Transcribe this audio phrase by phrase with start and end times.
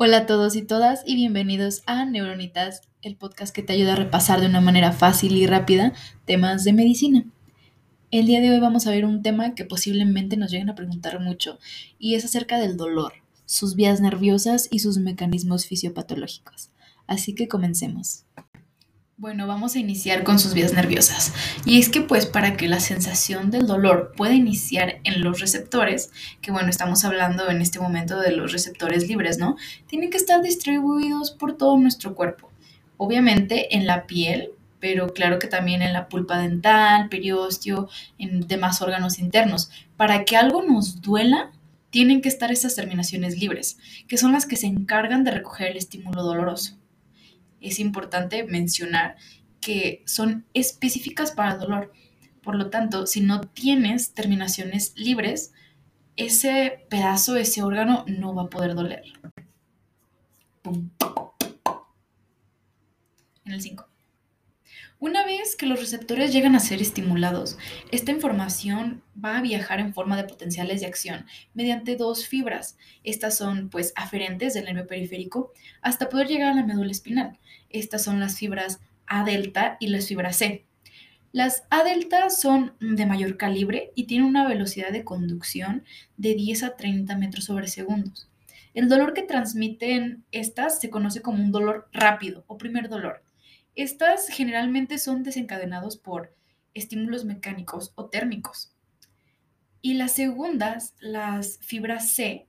[0.00, 3.96] Hola a todos y todas y bienvenidos a Neuronitas, el podcast que te ayuda a
[3.96, 5.92] repasar de una manera fácil y rápida
[6.24, 7.24] temas de medicina.
[8.12, 11.18] El día de hoy vamos a ver un tema que posiblemente nos lleguen a preguntar
[11.18, 11.58] mucho
[11.98, 13.14] y es acerca del dolor,
[13.44, 16.70] sus vías nerviosas y sus mecanismos fisiopatológicos.
[17.08, 18.24] Así que comencemos.
[19.20, 21.32] Bueno, vamos a iniciar con sus vías nerviosas.
[21.64, 26.12] Y es que pues para que la sensación del dolor pueda iniciar en los receptores,
[26.40, 29.56] que bueno, estamos hablando en este momento de los receptores libres, ¿no?
[29.88, 32.52] Tienen que estar distribuidos por todo nuestro cuerpo.
[32.96, 38.82] Obviamente en la piel, pero claro que también en la pulpa dental, periósteo, en demás
[38.82, 39.72] órganos internos.
[39.96, 41.50] Para que algo nos duela,
[41.90, 45.76] tienen que estar esas terminaciones libres, que son las que se encargan de recoger el
[45.76, 46.77] estímulo doloroso
[47.60, 49.16] es importante mencionar
[49.60, 51.92] que son específicas para el dolor.
[52.42, 55.52] Por lo tanto, si no tienes terminaciones libres,
[56.16, 59.02] ese pedazo, ese órgano no va a poder doler.
[63.44, 63.88] En el 5.
[65.00, 67.56] Una vez que los receptores llegan a ser estimulados,
[67.92, 71.24] esta información va a viajar en forma de potenciales de acción
[71.54, 72.76] mediante dos fibras.
[73.04, 77.38] Estas son pues aferentes del nervio periférico hasta poder llegar a la médula espinal.
[77.70, 80.66] Estas son las fibras A delta y las fibras C.
[81.30, 85.84] Las A delta son de mayor calibre y tienen una velocidad de conducción
[86.16, 88.28] de 10 a 30 metros sobre segundos.
[88.74, 93.22] El dolor que transmiten estas se conoce como un dolor rápido o primer dolor
[93.78, 96.34] estas generalmente son desencadenados por
[96.74, 98.72] estímulos mecánicos o térmicos.
[99.80, 102.48] Y las segundas, las fibras C,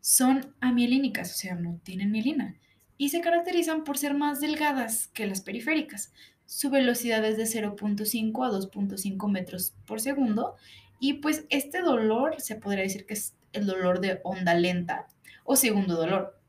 [0.00, 2.56] son amielínicas, o sea, no tienen mielina,
[2.96, 6.12] y se caracterizan por ser más delgadas que las periféricas.
[6.46, 10.56] Su velocidad es de 0.5 a 2.5 metros por segundo,
[10.98, 15.06] y pues este dolor se podría decir que es el dolor de onda lenta
[15.44, 16.40] o segundo dolor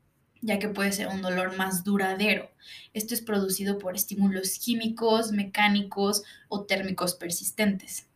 [0.44, 2.50] ya que puede ser un dolor más duradero.
[2.92, 8.06] Esto es producido por estímulos químicos, mecánicos o térmicos persistentes.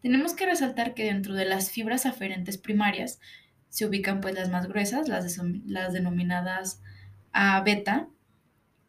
[0.00, 3.20] Tenemos que resaltar que dentro de las fibras aferentes primarias
[3.68, 6.80] se ubican pues las más gruesas, las, denominadas
[7.32, 8.08] A beta.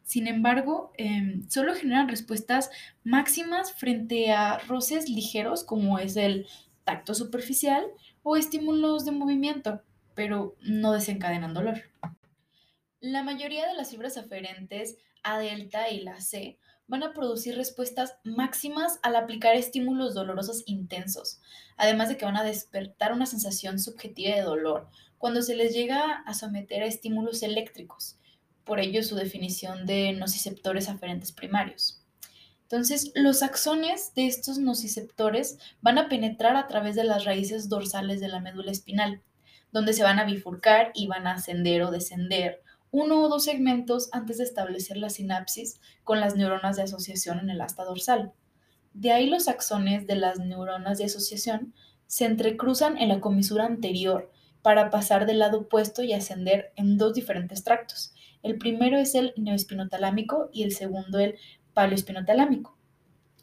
[0.04, 2.70] Sin embargo, em, solo generan respuestas
[3.04, 6.46] máximas frente a roces ligeros como es el
[6.84, 7.84] tacto superficial
[8.22, 9.82] o estímulos de movimiento,
[10.14, 11.82] pero no desencadenan dolor.
[13.02, 18.14] La mayoría de las fibras aferentes A delta y la C van a producir respuestas
[18.22, 21.40] máximas al aplicar estímulos dolorosos intensos,
[21.76, 26.22] además de que van a despertar una sensación subjetiva de dolor cuando se les llega
[26.24, 28.18] a someter a estímulos eléctricos,
[28.62, 32.04] por ello su definición de nociceptores aferentes primarios.
[32.62, 38.20] Entonces, los axones de estos nociceptores van a penetrar a través de las raíces dorsales
[38.20, 39.22] de la médula espinal,
[39.72, 44.10] donde se van a bifurcar y van a ascender o descender uno o dos segmentos
[44.12, 48.32] antes de establecer la sinapsis con las neuronas de asociación en el asta dorsal.
[48.92, 51.72] De ahí los axones de las neuronas de asociación
[52.06, 57.14] se entrecruzan en la comisura anterior para pasar del lado opuesto y ascender en dos
[57.14, 58.12] diferentes tractos.
[58.42, 61.36] El primero es el neoespinotalámico y el segundo el
[61.72, 62.76] paleoespinotalámico.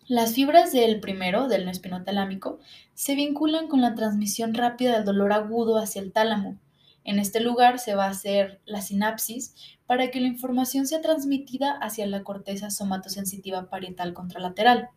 [0.07, 2.59] Las fibras del primero, del neoespinotalámico,
[2.93, 6.59] se vinculan con la transmisión rápida del dolor agudo hacia el tálamo,
[7.03, 9.55] en este lugar se va a hacer la sinapsis
[9.85, 14.89] para que la información sea transmitida hacia la corteza somatosensitiva parietal contralateral.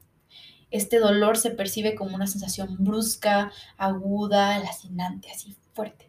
[0.70, 6.08] Este dolor se percibe como una sensación brusca, aguda, lacinante, así fuerte.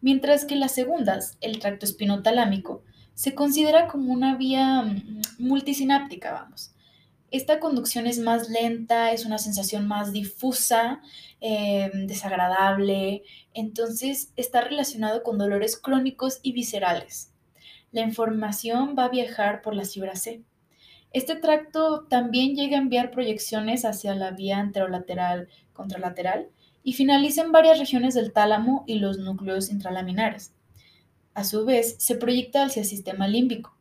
[0.00, 2.82] Mientras que las segundas, el tracto espinotalámico,
[3.14, 6.72] se considera como una vía mm, multisináptica, vamos.
[7.30, 11.00] Esta conducción es más lenta, es una sensación más difusa,
[11.42, 17.34] em, desagradable, entonces está relacionado con dolores crónicos y viscerales.
[17.90, 20.42] La información va a viajar por la fibra C.
[21.12, 26.48] Este tracto también llega a enviar proyecciones hacia la vía anterolateral contralateral
[26.84, 30.54] y finaliza en varias regiones del tálamo y los núcleos intralaminares.
[31.34, 33.76] A su vez, se proyecta hacia el sistema límbico.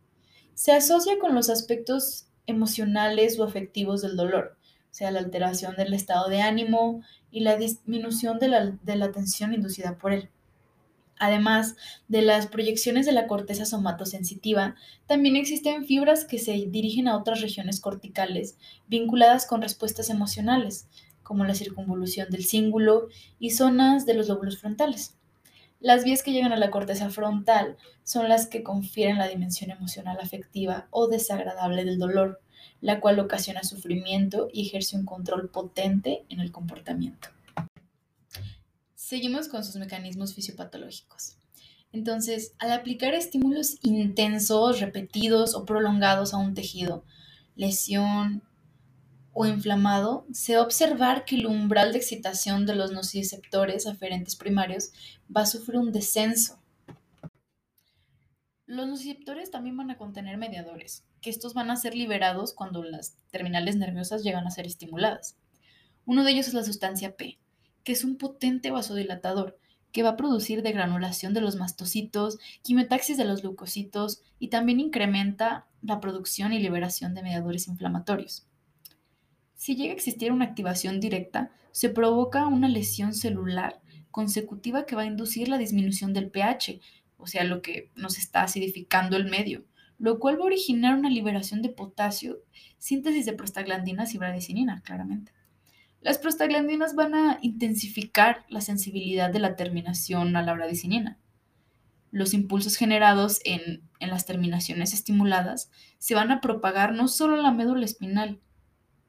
[0.56, 4.58] Se asocia con los aspectos emocionales o afectivos del dolor,
[4.92, 7.02] o sea, la alteración del estado de ánimo
[7.32, 10.30] y la disminución de la, de la tensión inducida por él.
[11.18, 11.76] Además
[12.08, 17.42] de las proyecciones de la corteza somatosensitiva, también existen fibras que se dirigen a otras
[17.42, 18.58] regiones corticales
[18.88, 20.88] vinculadas con respuestas emocionales,
[21.24, 23.08] como la circunvolución del cíngulo
[23.40, 25.16] y zonas de los lóbulos frontales.
[25.80, 30.18] Las vías que llegan a la corteza frontal son las que confieren la dimensión emocional
[30.20, 32.42] afectiva o desagradable del dolor,
[32.82, 37.30] la cual ocasiona sufrimiento y ejerce un control potente en el comportamiento.
[38.96, 41.38] Seguimos con sus mecanismos fisiopatológicos.
[41.92, 47.04] Entonces, al aplicar estímulos intensos, repetidos o prolongados a un tejido,
[47.56, 48.44] lesión
[49.34, 54.36] o inflamado, se va a observar que el umbral de excitación de los nociceptores aferentes
[54.36, 54.92] primarios
[55.36, 56.60] va a sufrir un descenso.
[58.66, 63.18] Los nociceptores también van a contener mediadores, que estos van a ser liberados cuando las
[63.32, 65.38] terminales nerviosas llegan a ser estimuladas.
[66.06, 67.38] Uno de ellos es la sustancia P,
[67.84, 69.58] que es un potente vasodilatador
[69.92, 75.68] que va a producir degranulación de los mastocitos, quimiotaxis de los leucocitos y también incrementa
[75.82, 78.48] la producción y liberación de mediadores inflamatorios.
[79.56, 85.04] Si llega a existir una activación directa, se provoca una lesión celular consecutiva que va
[85.04, 86.80] a inducir la disminución del pH,
[87.18, 89.64] o sea, lo que nos está acidificando el medio,
[90.02, 92.40] lo cual va a originar una liberación de potasio,
[92.80, 95.32] síntesis de prostaglandinas y bradicinina, claramente.
[96.02, 101.20] Las prostaglandinas van a intensificar la sensibilidad de la terminación a la bradicinina.
[102.10, 105.70] Los impulsos generados en, en las terminaciones estimuladas
[106.00, 108.40] se van a propagar no solo a la médula espinal,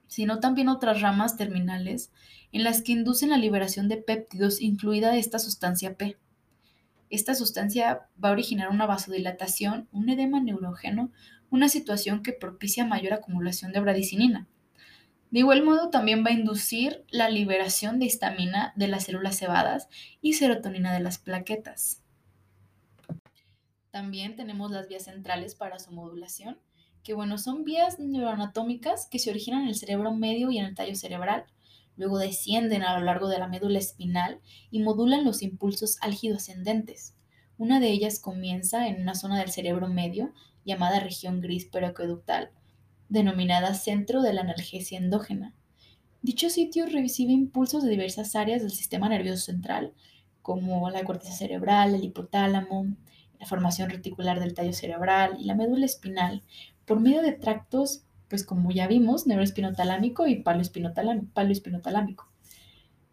[0.08, 2.12] sino también otras ramas terminales
[2.52, 6.18] en las que inducen la liberación de péptidos, incluida esta sustancia P.
[7.12, 11.12] Esta sustancia va a originar una vasodilatación, un edema neurógeno,
[11.50, 14.48] una situación que propicia mayor acumulación de bradicinina.
[15.30, 19.90] De igual modo, también va a inducir la liberación de histamina de las células cebadas
[20.22, 22.02] y serotonina de las plaquetas.
[23.90, 26.58] También tenemos las vías centrales para su modulación,
[27.02, 30.74] que bueno, son vías neuroanatómicas que se originan en el cerebro medio y en el
[30.74, 31.44] tallo cerebral.
[31.96, 34.40] Luego descienden a lo largo de la médula espinal
[34.70, 37.14] y modulan los impulsos álgido ascendentes.
[37.58, 40.32] Una de ellas comienza en una zona del cerebro medio
[40.64, 42.50] llamada región gris periaqueductal,
[43.08, 45.54] denominada centro de la analgesia endógena.
[46.22, 49.92] Dicho sitio recibe impulsos de diversas áreas del sistema nervioso central,
[50.40, 52.86] como la corteza cerebral, el hipotálamo,
[53.38, 56.42] la formación reticular del tallo cerebral y la médula espinal,
[56.86, 62.32] por medio de tractos, pues como ya vimos, neuroespinotalámico y paloespinotalámico.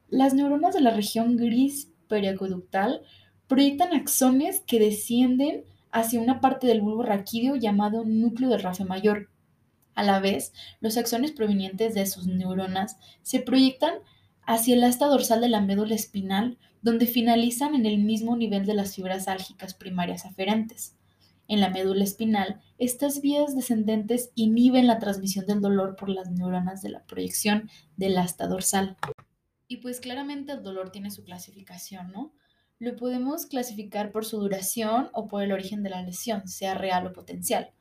[0.08, 3.02] Las neuronas de la región gris periaqueductal
[3.50, 9.30] proyectan axones que descienden hacia una parte del bulbo raquídeo llamado núcleo del rafe mayor.
[9.94, 13.96] A la vez, los axones provenientes de sus neuronas se proyectan
[14.44, 18.74] hacia el asta dorsal de la médula espinal, donde finalizan en el mismo nivel de
[18.74, 20.96] las fibras álgicas primarias aferentes.
[21.50, 26.84] En la médula espinal, estas vías descendentes inhiben la transmisión del dolor por las neuronas
[26.84, 28.98] de la proyección del asta dorsal.
[29.68, 32.36] Y pues claramente el dolor tiene su clasificación, ¿no?
[32.78, 37.08] Lo podemos clasificar por su duración o por el origen de la lesión, sea real
[37.08, 37.72] o potencial.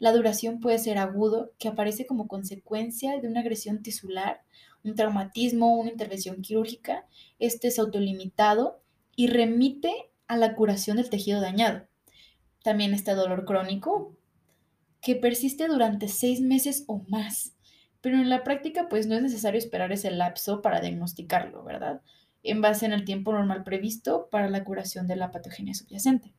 [0.00, 4.42] La duración puede ser agudo, que aparece como consecuencia de una agresión tisular,
[4.82, 7.06] un traumatismo, una intervención quirúrgica.
[7.38, 8.82] Este es autolimitado
[9.14, 11.86] y remite a la curación del tejido dañado.
[12.64, 14.16] También está dolor crónico,
[15.02, 17.54] que persiste durante seis meses o más.
[18.00, 22.00] Pero en la práctica, pues no es necesario esperar ese lapso para diagnosticarlo, ¿verdad?
[22.42, 26.32] En base en el tiempo normal previsto para la curación de la patogenia subyacente.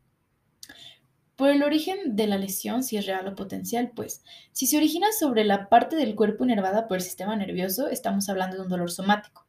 [1.35, 5.11] Por el origen de la lesión, si es real o potencial, pues si se origina
[5.11, 8.89] sobre la parte del cuerpo inervada por el sistema nervioso, estamos hablando de un dolor
[8.89, 9.45] somático.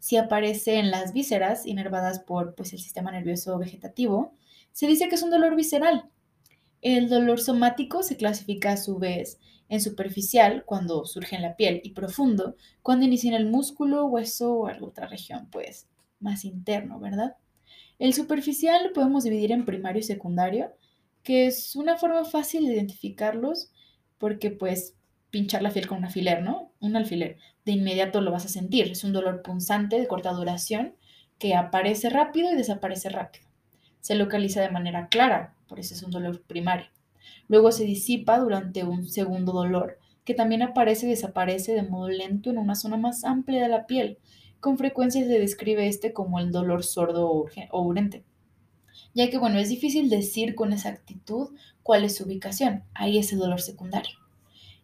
[0.00, 4.34] Si aparece en las vísceras inervadas por pues, el sistema nervioso vegetativo,
[4.72, 6.10] se dice que es un dolor visceral,
[6.82, 11.80] el dolor somático se clasifica a su vez en superficial, cuando surge en la piel,
[11.82, 15.88] y profundo, cuando inicia en el músculo, hueso o alguna otra región, pues,
[16.20, 17.36] más interno, ¿verdad?
[17.98, 20.72] El superficial lo podemos dividir en primario y secundario,
[21.22, 23.72] que es una forma fácil de identificarlos
[24.18, 24.94] porque, pues,
[25.30, 26.72] pinchar la piel con un alfiler, ¿no?
[26.80, 27.38] Un alfiler.
[27.64, 28.90] De inmediato lo vas a sentir.
[28.92, 30.94] Es un dolor punzante de corta duración
[31.38, 33.45] que aparece rápido y desaparece rápido.
[34.06, 36.86] Se localiza de manera clara, por eso es un dolor primario.
[37.48, 42.50] Luego se disipa durante un segundo dolor, que también aparece y desaparece de modo lento
[42.50, 44.18] en una zona más amplia de la piel.
[44.60, 48.22] Con frecuencia se describe este como el dolor sordo o urente,
[49.12, 51.48] ya que bueno, es difícil decir con exactitud
[51.82, 52.84] cuál es su ubicación.
[52.94, 54.18] Ahí es el dolor secundario.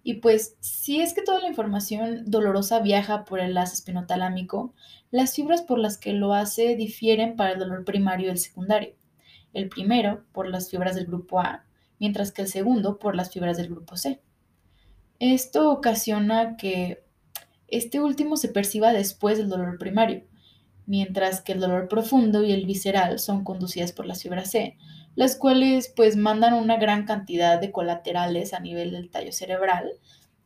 [0.02, 4.74] Y pues, si es que toda la información dolorosa viaja por el lazo espinotalámico,
[5.12, 8.96] las fibras por las que lo hace difieren para el dolor primario y el secundario
[9.52, 11.64] el primero por las fibras del grupo A,
[11.98, 14.20] mientras que el segundo por las fibras del grupo C.
[15.18, 17.04] Esto ocasiona que
[17.68, 20.24] este último se perciba después del dolor primario,
[20.86, 24.76] mientras que el dolor profundo y el visceral son conducidas por las fibras C,
[25.14, 29.92] las cuales pues mandan una gran cantidad de colaterales a nivel del tallo cerebral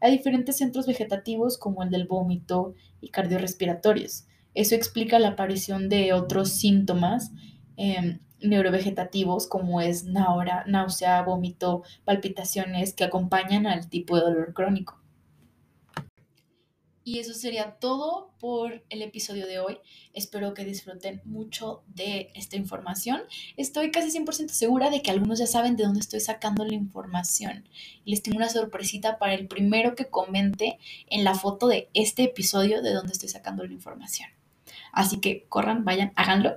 [0.01, 4.27] a diferentes centros vegetativos como el del vómito y cardiorrespiratorios.
[4.55, 7.33] Eso explica la aparición de otros síntomas
[7.77, 15.01] em, neurovegetativos como es náusea, vómito, palpitaciones que acompañan al tipo de dolor crónico.
[17.09, 19.79] Y eso sería todo por el episodio de hoy.
[20.13, 23.23] Espero que disfruten mucho de esta información.
[23.57, 27.69] Estoy casi 100% segura de que algunos ya saben de dónde estoy sacando la información.
[28.05, 32.83] Les tengo una sorpresita para el primero que comente en la foto de este episodio
[32.83, 34.29] de dónde estoy sacando la información.
[34.91, 36.57] Así que corran, vayan, háganlo.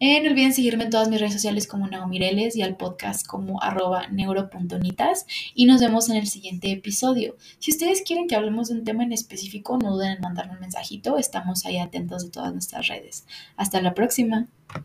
[0.00, 4.06] No olviden seguirme en todas mis redes sociales como Naomireles y al podcast como arroba
[4.08, 7.36] neuro.nitas y nos vemos en el siguiente episodio.
[7.58, 10.60] Si ustedes quieren que hablemos de un tema en específico, no duden en mandarme un
[10.60, 13.26] mensajito, estamos ahí atentos de todas nuestras redes.
[13.56, 14.46] Hasta la próxima.